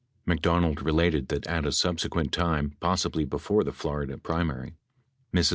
McDonald 0.25 0.81
related 0.81 1.27
that 1.27 1.45
at 1.45 1.63
a 1.63 1.71
subsequent 1.71 2.31
time, 2.31 2.75
possibly 2.79 3.23
'before 3.23 3.63
the 3.63 3.71
Florida 3.71 4.17
primary, 4.17 4.73
Mi's. 5.31 5.49